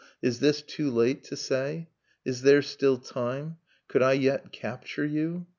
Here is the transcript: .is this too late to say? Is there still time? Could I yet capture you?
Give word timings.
.is 0.23 0.39
this 0.39 0.63
too 0.63 0.89
late 0.89 1.23
to 1.23 1.35
say? 1.35 1.87
Is 2.25 2.41
there 2.41 2.63
still 2.63 2.97
time? 2.97 3.57
Could 3.87 4.01
I 4.01 4.13
yet 4.13 4.51
capture 4.51 5.05
you? 5.05 5.45